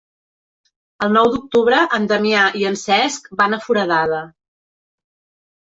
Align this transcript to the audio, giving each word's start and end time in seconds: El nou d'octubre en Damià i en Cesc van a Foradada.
El 1.07 1.13
nou 1.17 1.29
d'octubre 1.35 1.83
en 1.99 2.09
Damià 2.13 2.47
i 2.63 2.67
en 2.71 2.79
Cesc 2.85 3.31
van 3.43 3.59
a 3.59 3.63
Foradada. 3.69 4.25